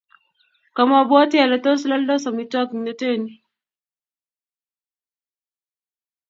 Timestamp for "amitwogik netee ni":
2.29-3.33